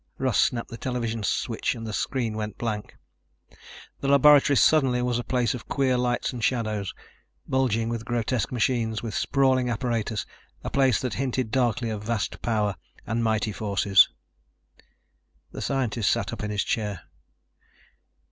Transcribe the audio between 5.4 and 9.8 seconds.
of queer lights and shadows, bulging with grotesque machines, with sprawling